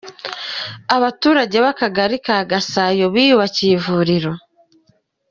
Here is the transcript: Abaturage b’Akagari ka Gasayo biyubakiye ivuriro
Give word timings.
Abaturage 0.95 1.57
b’Akagari 1.63 2.17
ka 2.25 2.37
Gasayo 2.49 3.05
biyubakiye 3.13 3.71
ivuriro 3.77 4.31